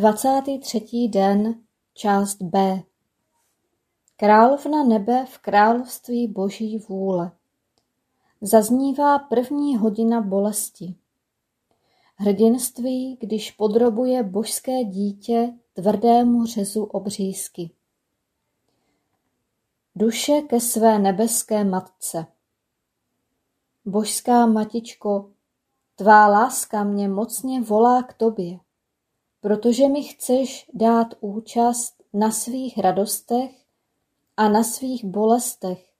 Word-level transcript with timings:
23. 0.00 1.08
den, 1.08 1.54
část 1.94 2.42
B. 2.42 2.82
Královna 4.16 4.84
nebe 4.84 5.26
v 5.26 5.38
království 5.38 6.28
boží 6.28 6.78
vůle. 6.78 7.32
Zaznívá 8.40 9.18
první 9.18 9.76
hodina 9.76 10.20
bolesti. 10.20 10.94
Hrdinství, 12.16 13.16
když 13.20 13.50
podrobuje 13.50 14.22
božské 14.22 14.84
dítě 14.84 15.54
tvrdému 15.72 16.46
řezu 16.46 16.84
obřízky. 16.84 17.70
Duše 19.94 20.40
ke 20.40 20.60
své 20.60 20.98
nebeské 20.98 21.64
matce. 21.64 22.26
Božská 23.84 24.46
matičko, 24.46 25.30
tvá 25.94 26.26
láska 26.26 26.84
mě 26.84 27.08
mocně 27.08 27.60
volá 27.60 28.02
k 28.02 28.12
tobě 28.12 28.58
protože 29.40 29.88
mi 29.88 30.02
chceš 30.02 30.70
dát 30.74 31.14
účast 31.20 32.02
na 32.12 32.30
svých 32.30 32.78
radostech 32.78 33.50
a 34.36 34.48
na 34.48 34.62
svých 34.62 35.04
bolestech, 35.04 35.92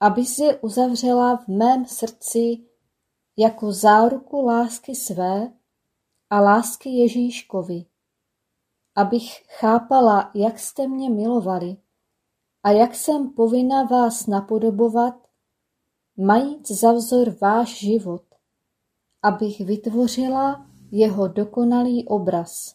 abys 0.00 0.38
je 0.38 0.58
uzavřela 0.58 1.36
v 1.36 1.48
mém 1.48 1.86
srdci 1.86 2.58
jako 3.36 3.72
záruku 3.72 4.44
lásky 4.44 4.94
své 4.94 5.52
a 6.30 6.40
lásky 6.40 6.88
Ježíškovi, 6.88 7.84
abych 8.94 9.42
chápala, 9.46 10.30
jak 10.34 10.58
jste 10.58 10.88
mě 10.88 11.10
milovali 11.10 11.76
a 12.62 12.70
jak 12.70 12.94
jsem 12.94 13.30
povinna 13.30 13.82
vás 13.82 14.26
napodobovat, 14.26 15.14
majíc 16.16 16.70
za 16.70 16.92
vzor 16.92 17.36
váš 17.40 17.78
život, 17.78 18.22
abych 19.22 19.60
vytvořila 19.60 20.69
jeho 20.90 21.28
dokonalý 21.28 22.08
obraz. 22.08 22.74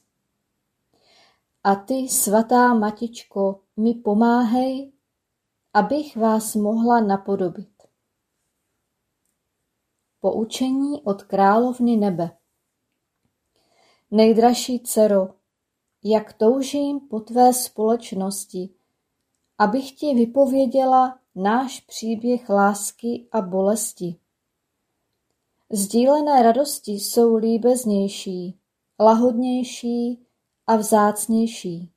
A 1.64 1.76
ty, 1.76 2.10
svatá 2.10 2.74
Matičko, 2.74 3.62
mi 3.78 3.94
pomáhej, 3.94 4.92
abych 5.74 6.18
vás 6.18 6.56
mohla 6.56 7.00
napodobit. 7.00 7.84
Poučení 10.20 11.02
od 11.04 11.24
královny 11.24 11.98
nebe 11.98 12.38
Nejdražší 14.12 14.80
dcero, 14.80 15.28
jak 16.04 16.34
toužím 16.34 17.00
po 17.00 17.20
tvé 17.20 17.54
společnosti, 17.54 18.70
abych 19.58 19.92
ti 19.92 20.14
vypověděla 20.14 21.20
náš 21.36 21.80
příběh 21.80 22.50
lásky 22.50 23.28
a 23.32 23.42
bolesti. 23.42 24.20
Sdílené 25.72 26.44
radosti 26.44 26.92
jsou 26.92 27.36
líbeznější, 27.36 28.60
lahodnější 29.00 30.26
a 30.68 30.76
vzácnější. 30.76 31.92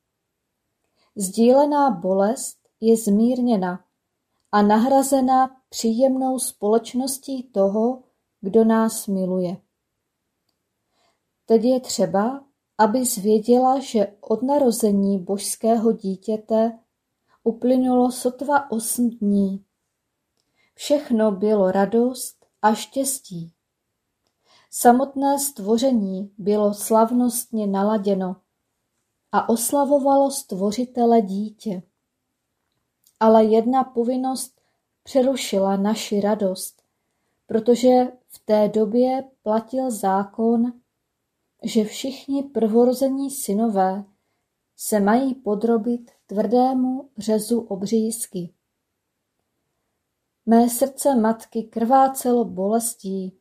Sdílená 1.15 1.91
bolest 1.91 2.57
je 2.81 2.97
zmírněna 2.97 3.85
a 4.51 4.61
nahrazena 4.61 5.61
příjemnou 5.69 6.39
společností 6.39 7.43
toho, 7.43 8.03
kdo 8.41 8.63
nás 8.63 9.07
miluje. 9.07 9.57
Teď 11.45 11.63
je 11.63 11.79
třeba, 11.79 12.45
aby 12.77 13.05
zvěděla, 13.05 13.79
že 13.79 14.17
od 14.21 14.43
narození 14.43 15.19
božského 15.19 15.91
dítěte 15.91 16.79
uplynulo 17.43 18.11
sotva 18.11 18.71
osm 18.71 19.09
dní. 19.09 19.65
Všechno 20.75 21.31
bylo 21.31 21.71
radost 21.71 22.45
a 22.61 22.73
štěstí. 22.73 23.53
Samotné 24.71 25.39
stvoření 25.39 26.31
bylo 26.37 26.73
slavnostně 26.73 27.67
naladěno 27.67 28.35
a 29.31 29.49
oslavovalo 29.49 30.31
stvořitele 30.31 31.21
dítě. 31.21 31.83
Ale 33.19 33.45
jedna 33.45 33.83
povinnost 33.83 34.61
přerušila 35.03 35.77
naši 35.77 36.21
radost, 36.21 36.81
protože 37.47 38.11
v 38.27 38.39
té 38.45 38.69
době 38.69 39.29
platil 39.43 39.91
zákon, 39.91 40.73
že 41.63 41.83
všichni 41.83 42.43
prvorození 42.43 43.31
synové 43.31 44.03
se 44.77 44.99
mají 44.99 45.35
podrobit 45.35 46.11
tvrdému 46.25 47.09
řezu 47.17 47.59
obřízky. 47.59 48.53
Mé 50.45 50.69
srdce 50.69 51.15
matky 51.15 51.63
krvácelo 51.63 52.45
bolestí, 52.45 53.38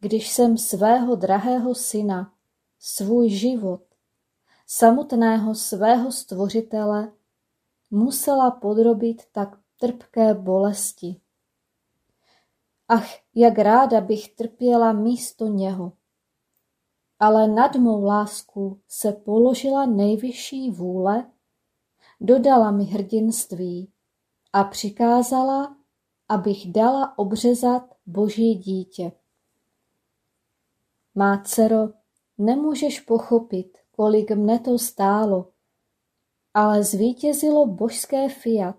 když 0.00 0.30
jsem 0.30 0.58
svého 0.58 1.14
drahého 1.14 1.74
syna, 1.74 2.32
svůj 2.78 3.28
život, 3.30 3.82
samotného 4.66 5.54
svého 5.54 6.12
stvořitele, 6.12 7.12
musela 7.90 8.50
podrobit 8.50 9.22
tak 9.32 9.58
trpké 9.80 10.34
bolesti. 10.34 11.20
Ach, 12.88 13.08
jak 13.34 13.58
ráda 13.58 14.00
bych 14.00 14.34
trpěla 14.34 14.92
místo 14.92 15.46
něho. 15.46 15.92
Ale 17.18 17.48
nad 17.48 17.76
mou 17.76 18.04
lásku 18.04 18.80
se 18.88 19.12
položila 19.12 19.86
nejvyšší 19.86 20.70
vůle, 20.70 21.30
dodala 22.20 22.70
mi 22.70 22.84
hrdinství 22.84 23.92
a 24.52 24.64
přikázala, 24.64 25.76
abych 26.28 26.72
dala 26.72 27.18
obřezat 27.18 27.94
boží 28.06 28.54
dítě. 28.54 29.12
Má 31.20 31.42
dcero, 31.44 31.88
nemůžeš 32.38 33.00
pochopit, 33.00 33.78
kolik 33.90 34.30
mne 34.30 34.58
to 34.58 34.78
stálo, 34.78 35.52
ale 36.54 36.84
zvítězilo 36.84 37.66
božské 37.66 38.28
fiat 38.28 38.76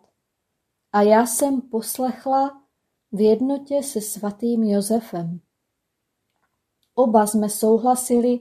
a 0.91 1.01
já 1.01 1.25
jsem 1.25 1.61
poslechla 1.61 2.61
v 3.11 3.21
jednotě 3.21 3.83
se 3.83 4.01
svatým 4.01 4.63
Josefem. 4.63 5.39
Oba 6.95 7.27
jsme 7.27 7.49
souhlasili 7.49 8.39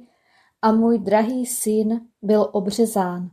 a 0.63 0.73
můj 0.73 0.99
drahý 0.99 1.47
syn 1.47 2.09
byl 2.23 2.51
obřezán. 2.53 3.31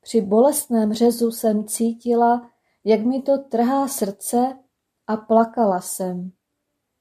Při 0.00 0.20
bolestném 0.20 0.92
řezu 0.92 1.30
jsem 1.30 1.64
cítila, 1.64 2.50
jak 2.84 3.00
mi 3.00 3.22
to 3.22 3.38
trhá 3.38 3.88
srdce 3.88 4.58
a 5.06 5.16
plakala 5.16 5.80
jsem. 5.80 6.32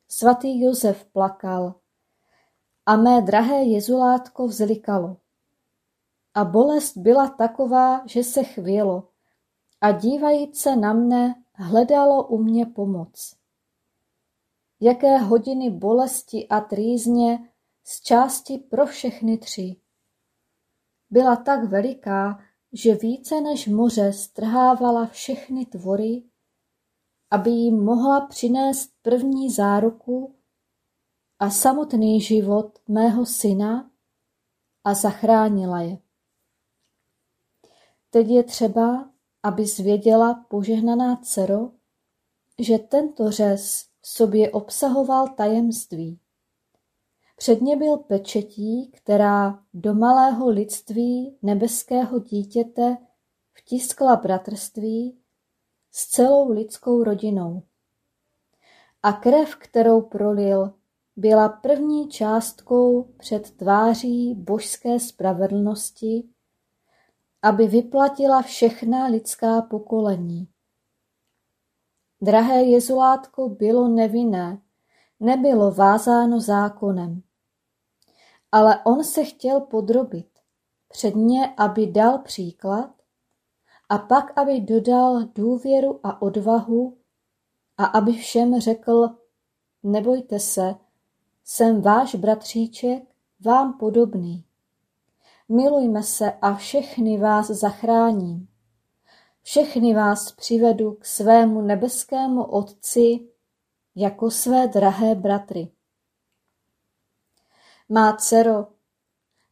Svatý 0.07 0.61
Josef 0.61 1.05
plakal 1.05 1.82
a 2.85 2.95
mé 2.95 3.21
drahé 3.21 3.63
jezulátko 3.63 4.47
vzlikalo. 4.47 5.17
A 6.33 6.45
bolest 6.45 6.97
byla 6.97 7.29
taková, 7.29 8.01
že 8.07 8.23
se 8.23 8.43
chvělo 8.43 9.09
a 9.81 9.91
dívajíc 9.91 10.59
se 10.59 10.75
na 10.75 10.93
mne 10.93 11.35
hledalo 11.53 12.27
u 12.27 12.37
mě 12.37 12.65
pomoc. 12.65 13.35
Jaké 14.79 15.17
hodiny 15.17 15.69
bolesti 15.69 16.47
a 16.47 16.61
trýzně 16.61 17.49
z 17.83 18.01
části 18.01 18.57
pro 18.57 18.85
všechny 18.85 19.37
tři. 19.37 19.75
Byla 21.09 21.35
tak 21.35 21.63
veliká, 21.63 22.39
že 22.73 22.95
více 22.95 23.41
než 23.41 23.67
moře 23.67 24.13
strhávala 24.13 25.05
všechny 25.05 25.65
tvory, 25.65 26.23
aby 27.31 27.49
jim 27.49 27.83
mohla 27.83 28.27
přinést 28.27 28.91
první 29.01 29.51
záruku 29.51 30.35
a 31.43 31.49
samotný 31.49 32.21
život 32.21 32.79
mého 32.87 33.25
syna 33.25 33.91
a 34.83 34.93
zachránila 34.93 35.81
je. 35.81 35.97
Teď 38.09 38.27
je 38.27 38.43
třeba, 38.43 39.09
aby 39.43 39.65
zvěděla 39.65 40.45
požehnaná 40.49 41.15
dcero, 41.15 41.71
že 42.59 42.77
tento 42.77 43.31
řez 43.31 43.85
v 44.01 44.07
sobě 44.07 44.51
obsahoval 44.51 45.27
tajemství. 45.27 46.19
Předně 47.37 47.75
byl 47.75 47.97
pečetí, 47.97 48.91
která 48.91 49.63
do 49.73 49.93
malého 49.93 50.49
lidství 50.49 51.37
nebeského 51.41 52.19
dítěte 52.19 52.97
vtiskla 53.53 54.15
bratrství 54.15 55.17
s 55.91 56.07
celou 56.07 56.51
lidskou 56.51 57.03
rodinou. 57.03 57.63
A 59.03 59.13
krev, 59.13 59.55
kterou 59.55 60.01
prolil, 60.01 60.73
byla 61.15 61.49
první 61.49 62.09
částkou 62.09 63.03
před 63.03 63.51
tváří 63.51 64.35
božské 64.35 64.99
spravedlnosti, 64.99 66.29
aby 67.41 67.67
vyplatila 67.67 68.41
všechna 68.41 69.05
lidská 69.05 69.61
pokolení. 69.61 70.47
Drahé 72.21 72.63
jezulátko 72.63 73.49
bylo 73.49 73.87
nevinné, 73.87 74.61
nebylo 75.19 75.71
vázáno 75.71 76.39
zákonem. 76.39 77.21
Ale 78.51 78.83
on 78.83 79.03
se 79.03 79.23
chtěl 79.23 79.59
podrobit, 79.61 80.29
předně, 80.87 81.53
aby 81.57 81.87
dal 81.87 82.17
příklad 82.17 82.89
a 83.89 83.97
pak, 83.97 84.37
aby 84.37 84.61
dodal 84.61 85.23
důvěru 85.35 85.99
a 86.03 86.21
odvahu 86.21 86.97
a 87.77 87.85
aby 87.85 88.13
všem 88.13 88.59
řekl, 88.59 89.09
nebojte 89.83 90.39
se, 90.39 90.75
jsem 91.45 91.81
váš 91.81 92.15
bratříček, 92.15 93.03
vám 93.39 93.77
podobný. 93.77 94.45
Milujme 95.49 96.03
se 96.03 96.31
a 96.31 96.53
všechny 96.53 97.17
vás 97.17 97.47
zachráním. 97.47 98.47
Všechny 99.41 99.95
vás 99.95 100.31
přivedu 100.31 100.91
k 100.91 101.05
svému 101.05 101.61
nebeskému 101.61 102.43
Otci 102.43 103.19
jako 103.95 104.31
své 104.31 104.67
drahé 104.67 105.15
bratry. 105.15 105.71
Má 107.89 108.17
dcero, 108.17 108.67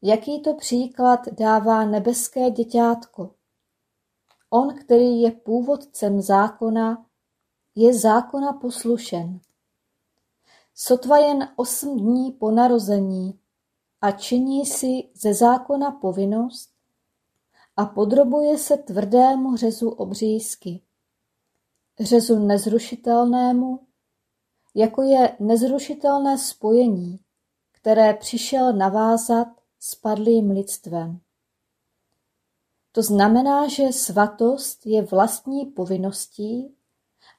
jaký 0.02 0.42
to 0.42 0.54
příklad 0.54 1.20
dává 1.28 1.86
nebeské 1.86 2.52
děťátko? 2.52 3.36
On, 4.50 4.76
který 4.76 5.22
je 5.22 5.32
původcem 5.32 6.22
zákona, 6.22 7.06
je 7.76 8.00
zákona 8.00 8.54
poslušen. 8.54 9.40
Sotva 10.84 11.18
jen 11.18 11.50
osm 11.56 11.98
dní 11.98 12.32
po 12.32 12.52
narození 12.52 13.40
a 14.02 14.12
činí 14.12 14.66
si 14.66 15.10
ze 15.14 15.34
zákona 15.34 15.92
povinnost 15.92 16.70
a 17.78 17.86
podrobuje 17.86 18.58
se 18.58 18.78
tvrdému 18.78 19.56
řezu 19.56 19.90
obřízky, 19.90 20.82
řezu 22.00 22.40
nezrušitelnému, 22.40 23.80
jako 24.76 25.02
je 25.02 25.38
nezrušitelné 25.40 26.38
spojení, 26.38 27.20
které 27.72 28.14
přišel 28.14 28.74
navázat 28.74 29.48
s 29.80 29.96
padlým 29.96 30.52
lidstvem. 30.52 31.20
To 32.92 33.02
znamená, 33.02 33.68
že 33.68 33.94
svatost 33.94 34.86
je 34.86 35.02
vlastní 35.02 35.66
povinností 35.66 36.76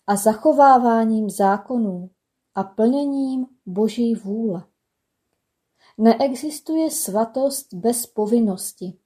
a 0.06 0.16
zachováváním 0.16 1.30
zákonů 1.30 2.10
a 2.54 2.62
plněním 2.62 3.46
Boží 3.66 4.14
vůle. 4.14 4.64
Neexistuje 5.98 6.90
svatost 6.90 7.74
bez 7.74 8.06
povinnosti. 8.06 8.98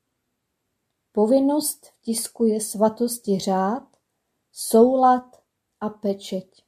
Povinnost 1.13 1.87
vtiskuje 1.87 2.61
svatosti 2.61 3.39
řád, 3.39 3.97
soulad 4.53 5.43
a 5.81 5.89
pečeť. 5.89 6.65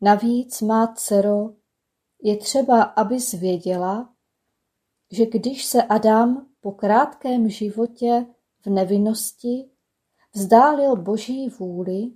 Navíc, 0.00 0.60
má 0.62 0.94
dcero, 0.94 1.54
je 2.22 2.36
třeba, 2.36 2.82
abys 2.82 3.32
věděla, 3.32 4.14
že 5.10 5.26
když 5.26 5.64
se 5.64 5.82
Adam 5.82 6.46
po 6.60 6.72
krátkém 6.72 7.48
životě 7.48 8.26
v 8.60 8.70
nevinnosti 8.70 9.70
vzdálil 10.32 10.96
Boží 10.96 11.48
vůli, 11.48 12.10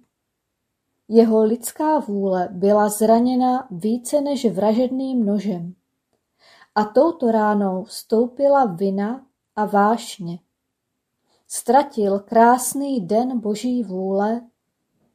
jeho 1.09 1.45
lidská 1.45 1.99
vůle 1.99 2.49
byla 2.53 2.89
zraněna 2.89 3.69
více 3.71 4.21
než 4.21 4.45
vražedným 4.45 5.27
nožem. 5.27 5.75
A 6.75 6.85
touto 6.85 7.31
ránou 7.31 7.85
vstoupila 7.85 8.65
vina 8.65 9.27
a 9.57 9.65
vášně. 9.65 10.39
Ztratil 11.49 12.19
krásný 12.19 13.01
den 13.01 13.41
Boží 13.41 13.83
vůle 13.83 14.41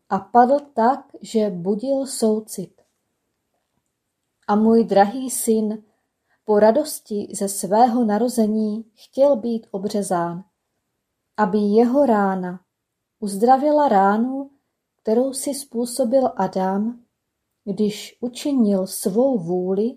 a 0.09 0.19
padl 0.19 0.59
tak, 0.73 0.99
že 1.21 1.49
budil 1.49 2.05
soucit. 2.05 2.81
A 4.47 4.55
můj 4.55 4.83
drahý 4.83 5.29
syn 5.29 5.83
po 6.45 6.59
radosti 6.59 7.27
ze 7.35 7.49
svého 7.49 8.03
narození 8.05 8.85
chtěl 8.93 9.35
být 9.35 9.67
obřezán, 9.71 10.43
aby 11.37 11.57
jeho 11.57 12.05
rána 12.05 12.59
uzdravila 13.19 13.87
ránu, 13.87 14.49
kterou 15.03 15.33
si 15.33 15.53
způsobil 15.53 16.31
Adam 16.35 17.03
když 17.65 18.17
učinil 18.19 18.87
svou 18.87 19.37
vůli 19.37 19.95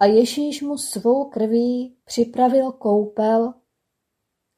a 0.00 0.04
Ježíš 0.04 0.62
mu 0.62 0.78
svou 0.78 1.24
krví 1.24 1.96
připravil 2.04 2.72
koupel, 2.72 3.54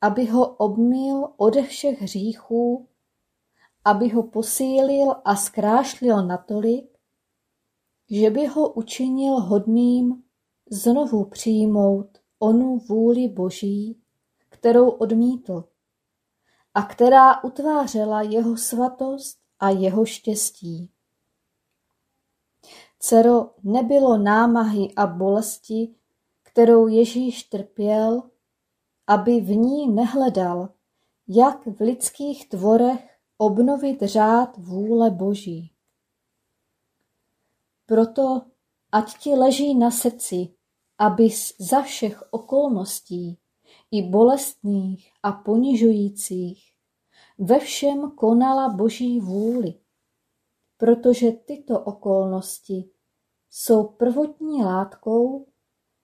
aby 0.00 0.26
ho 0.26 0.56
obmil 0.56 1.28
ode 1.36 1.62
všech 1.62 2.02
hříchů, 2.02 2.88
aby 3.84 4.08
ho 4.08 4.22
posílil 4.22 5.14
a 5.24 5.36
zkrášlil 5.36 6.26
natolik, 6.26 6.98
že 8.10 8.30
by 8.30 8.46
ho 8.46 8.72
učinil 8.72 9.40
hodným 9.40 10.22
znovu 10.70 11.24
přijmout 11.24 12.18
onu 12.38 12.78
vůli 12.78 13.28
Boží, 13.28 14.00
kterou 14.48 14.88
odmítl 14.88 15.64
a 16.74 16.82
která 16.82 17.44
utvářela 17.44 18.22
jeho 18.22 18.56
svatost 18.56 19.38
a 19.60 19.70
jeho 19.70 20.06
štěstí. 20.06 20.90
Cero, 22.98 23.50
nebylo 23.62 24.18
námahy 24.18 24.94
a 24.96 25.06
bolesti, 25.06 25.94
kterou 26.42 26.88
Ježíš 26.88 27.42
trpěl, 27.42 28.22
aby 29.06 29.40
v 29.40 29.50
ní 29.50 29.88
nehledal, 29.88 30.68
jak 31.28 31.66
v 31.66 31.80
lidských 31.80 32.48
tvorech 32.48 33.18
obnovit 33.38 34.02
řád 34.02 34.56
vůle 34.56 35.10
Boží. 35.10 35.72
Proto 37.86 38.42
ať 38.92 39.18
ti 39.18 39.30
leží 39.34 39.74
na 39.74 39.90
srdci, 39.90 40.54
abys 40.98 41.52
za 41.58 41.82
všech 41.82 42.22
okolností, 42.30 43.38
i 43.90 44.02
bolestných 44.02 45.12
a 45.22 45.32
ponižujících, 45.32 46.72
ve 47.38 47.58
všem 47.58 48.10
konala 48.10 48.68
Boží 48.68 49.20
vůli, 49.20 49.74
protože 50.76 51.32
tyto 51.32 51.80
okolnosti 51.80 52.90
jsou 53.50 53.84
prvotní 53.84 54.64
látkou, 54.64 55.46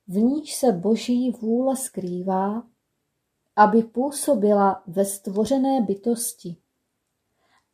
v 0.07 0.17
níž 0.17 0.55
se 0.55 0.73
Boží 0.73 1.31
vůle 1.31 1.77
skrývá, 1.77 2.69
aby 3.57 3.83
působila 3.83 4.83
ve 4.87 5.05
stvořené 5.05 5.81
bytosti 5.81 6.57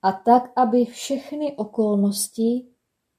a 0.03 0.13
tak, 0.13 0.53
aby 0.57 0.85
všechny 0.85 1.57
okolnosti 1.57 2.67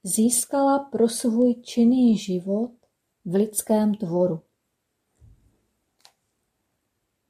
získala 0.02 0.78
pro 0.78 1.08
svůj 1.08 1.54
činný 1.54 2.18
život 2.18 2.70
v 3.24 3.34
lidském 3.34 3.94
tvoru. 3.94 4.40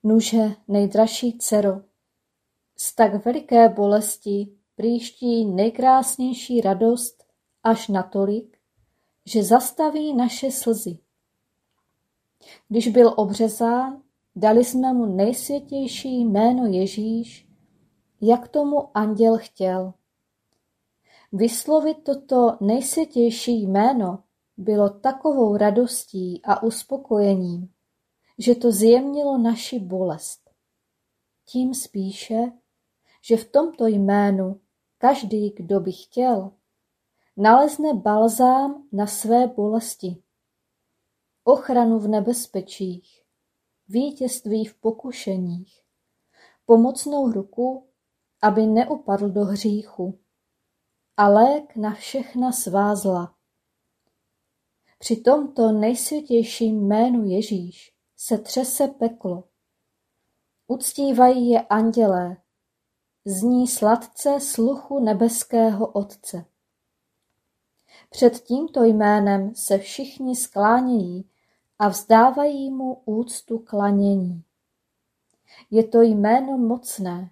Nuže, 0.04 0.54
nejdražší 0.68 1.38
dcero, 1.38 1.80
z 2.76 2.94
tak 2.94 3.24
veliké 3.24 3.68
bolesti 3.68 4.56
příští 4.76 5.44
nejkrásnější 5.44 6.60
radost 6.60 7.24
až 7.62 7.88
natolik, 7.88 8.58
že 9.26 9.42
zastaví 9.42 10.14
naše 10.14 10.50
slzy. 10.50 10.98
Když 12.68 12.88
byl 12.88 13.14
obřezán, 13.16 14.02
dali 14.36 14.64
jsme 14.64 14.92
mu 14.92 15.06
nejsvětější 15.06 16.20
jméno 16.20 16.66
Ježíš, 16.66 17.48
jak 18.20 18.48
tomu 18.48 18.96
anděl 18.96 19.38
chtěl. 19.38 19.94
Vyslovit 21.32 21.96
toto 22.04 22.56
nejsvětější 22.60 23.62
jméno 23.62 24.18
bylo 24.56 24.90
takovou 24.90 25.56
radostí 25.56 26.42
a 26.44 26.62
uspokojením, 26.62 27.68
že 28.38 28.54
to 28.54 28.72
zjemnilo 28.72 29.38
naši 29.38 29.78
bolest. 29.78 30.50
Tím 31.44 31.74
spíše, 31.74 32.52
že 33.24 33.36
v 33.36 33.50
tomto 33.50 33.86
jménu 33.86 34.60
každý, 34.98 35.50
kdo 35.50 35.80
by 35.80 35.92
chtěl, 35.92 36.52
nalezne 37.36 37.94
balzám 37.94 38.88
na 38.92 39.06
své 39.06 39.46
bolesti, 39.46 40.22
ochranu 41.44 41.98
v 41.98 42.08
nebezpečích, 42.08 43.24
vítězství 43.88 44.64
v 44.64 44.74
pokušeních, 44.74 45.82
pomocnou 46.66 47.32
ruku, 47.32 47.88
aby 48.42 48.66
neupadl 48.66 49.28
do 49.28 49.40
hříchu, 49.40 50.18
a 51.16 51.28
lék 51.28 51.76
na 51.76 51.94
všechna 51.94 52.52
svá 52.52 52.94
zla. 52.94 53.34
Při 54.98 55.16
tomto 55.16 55.72
nejsvětějším 55.72 56.86
jménu 56.86 57.24
Ježíš 57.24 57.91
se 58.24 58.38
třese 58.38 58.88
peklo. 58.88 59.44
Uctívají 60.66 61.50
je 61.50 61.60
andělé, 61.60 62.36
zní 63.24 63.68
sladce 63.68 64.40
sluchu 64.40 65.00
nebeského 65.00 65.86
Otce. 65.86 66.44
Před 68.10 68.40
tímto 68.40 68.84
jménem 68.84 69.54
se 69.54 69.78
všichni 69.78 70.36
sklánějí 70.36 71.30
a 71.78 71.88
vzdávají 71.88 72.70
mu 72.70 73.02
úctu 73.04 73.58
klanění. 73.58 74.44
Je 75.70 75.88
to 75.88 76.02
jméno 76.02 76.58
mocné, 76.58 77.30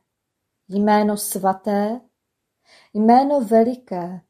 jméno 0.68 1.16
svaté, 1.16 2.00
jméno 2.94 3.40
veliké. 3.40 4.20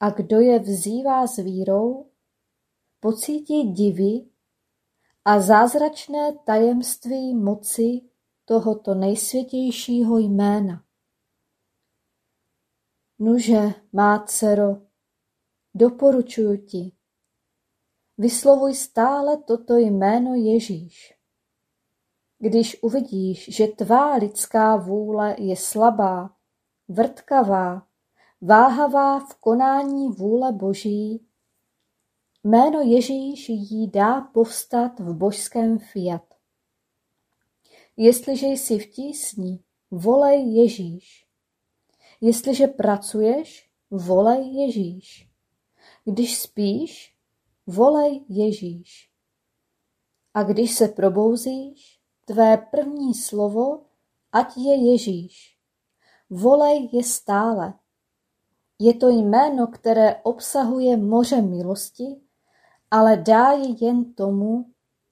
A 0.00 0.10
kdo 0.10 0.40
je 0.40 0.58
vzývá 0.58 1.26
s 1.26 1.36
vírou, 1.36 2.10
pocítí 3.00 3.62
divy 3.62 4.28
a 5.28 5.40
zázračné 5.40 6.32
tajemství 6.44 7.34
moci 7.34 8.00
tohoto 8.44 8.94
nejsvětějšího 8.94 10.18
jména. 10.18 10.84
Nuže, 13.18 13.60
má 13.92 14.24
dcero, 14.26 14.76
doporučuji 15.74 16.58
ti, 16.58 16.92
vyslovuj 18.18 18.74
stále 18.74 19.36
toto 19.36 19.76
jméno 19.76 20.34
Ježíš. 20.34 21.14
Když 22.38 22.82
uvidíš, 22.82 23.56
že 23.56 23.66
tvá 23.66 24.14
lidská 24.14 24.76
vůle 24.76 25.36
je 25.38 25.56
slabá, 25.56 26.36
vrtkavá, 26.88 27.86
váhavá 28.40 29.20
v 29.20 29.34
konání 29.34 30.08
vůle 30.08 30.52
Boží, 30.52 31.27
jméno 32.48 32.80
Ježíš 32.80 33.48
jí 33.48 33.90
dá 33.90 34.20
povstat 34.20 35.00
v 35.00 35.14
božském 35.14 35.78
fiat. 35.78 36.22
Jestliže 37.96 38.46
jsi 38.46 38.78
v 38.78 38.90
tísni, 38.90 39.64
volej 39.90 40.54
Ježíš. 40.54 41.26
Jestliže 42.20 42.66
pracuješ, 42.66 43.70
volej 43.90 44.54
Ježíš. 44.56 45.30
Když 46.04 46.38
spíš, 46.38 47.14
volej 47.66 48.24
Ježíš. 48.28 49.10
A 50.34 50.42
když 50.42 50.74
se 50.74 50.88
probouzíš, 50.88 52.00
tvé 52.24 52.56
první 52.56 53.14
slovo, 53.14 53.84
ať 54.32 54.56
je 54.56 54.90
Ježíš. 54.92 55.58
Volej 56.30 56.88
je 56.92 57.04
stále. 57.04 57.74
Je 58.78 58.94
to 58.94 59.08
jméno, 59.08 59.66
které 59.66 60.16
obsahuje 60.22 60.96
moře 60.96 61.42
milosti, 61.42 62.27
ale 62.90 63.16
dá 63.16 63.50
je 63.52 63.84
jen 63.84 64.14
tomu, 64.14 64.70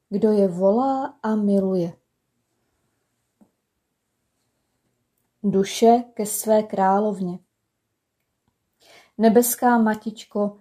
kdo 0.09 0.33
je 0.33 0.49
volá 0.49 1.19
a 1.23 1.35
miluje. 1.35 1.93
duše 5.51 6.05
ke 6.15 6.27
své 6.27 6.63
královně. 6.63 7.39
Nebeská 9.19 9.79
matičko, 9.79 10.61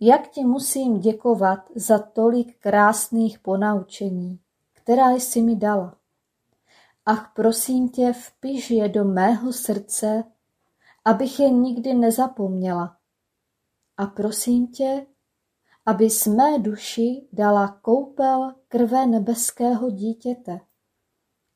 jak 0.00 0.28
ti 0.28 0.44
musím 0.44 1.00
děkovat 1.00 1.58
za 1.74 1.98
tolik 1.98 2.58
krásných 2.58 3.38
ponaučení, 3.38 4.40
která 4.72 5.10
jsi 5.10 5.42
mi 5.42 5.56
dala. 5.56 5.96
Ach, 7.06 7.32
prosím 7.34 7.88
tě, 7.88 8.12
vpiš 8.12 8.70
je 8.70 8.88
do 8.88 9.04
mého 9.04 9.52
srdce, 9.52 10.24
abych 11.04 11.40
je 11.40 11.50
nikdy 11.50 11.94
nezapomněla. 11.94 12.96
A 13.96 14.06
prosím 14.06 14.66
tě, 14.66 15.06
aby 15.88 16.08
mé 16.36 16.58
duši 16.58 17.28
dala 17.32 17.68
koupel 17.82 18.54
krve 18.68 19.06
nebeského 19.06 19.90
dítěte, 19.90 20.60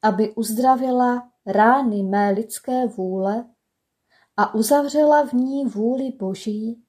aby 0.03 0.35
uzdravila 0.35 1.33
rány 1.47 2.03
mé 2.03 2.31
lidské 2.31 2.87
vůle 2.87 3.55
a 4.37 4.55
uzavřela 4.55 5.27
v 5.27 5.33
ní 5.33 5.65
vůli 5.65 6.13
Boží 6.13 6.85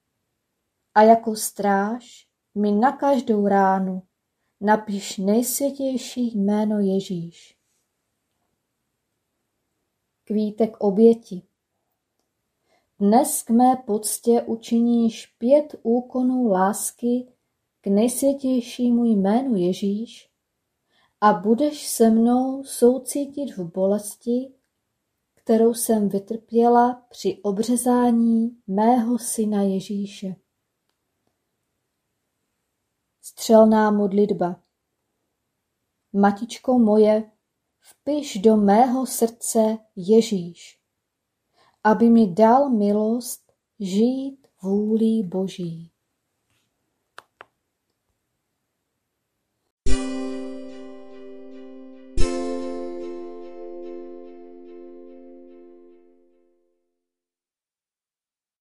a 0.94 1.02
jako 1.02 1.36
stráž 1.36 2.28
mi 2.54 2.72
na 2.72 2.92
každou 2.92 3.48
ránu 3.48 4.02
napiš 4.60 5.18
nejsvětější 5.18 6.38
jméno 6.38 6.78
Ježíš. 6.78 7.58
Kvítek 10.24 10.76
oběti 10.76 11.42
Dnes 12.98 13.42
k 13.42 13.50
mé 13.50 13.76
poctě 13.76 14.42
učiníš 14.42 15.26
pět 15.26 15.74
úkonů 15.82 16.48
lásky 16.48 17.33
k 17.84 17.86
nejsvětějšímu 17.86 19.04
jménu 19.04 19.56
Ježíš 19.56 20.30
a 21.20 21.32
budeš 21.32 21.88
se 21.88 22.10
mnou 22.10 22.64
soucítit 22.64 23.56
v 23.56 23.72
bolesti, 23.72 24.54
kterou 25.34 25.74
jsem 25.74 26.08
vytrpěla 26.08 27.06
při 27.10 27.40
obřezání 27.42 28.62
mého 28.66 29.18
syna 29.18 29.62
Ježíše. 29.62 30.36
Střelná 33.22 33.90
modlitba 33.90 34.62
Matičko 36.12 36.78
moje, 36.78 37.32
vpiš 37.80 38.38
do 38.38 38.56
mého 38.56 39.06
srdce 39.06 39.78
Ježíš, 39.96 40.80
aby 41.82 42.10
mi 42.10 42.26
dal 42.26 42.70
milost 42.70 43.52
žít 43.80 44.46
vůlí 44.62 45.22
Boží. 45.22 45.93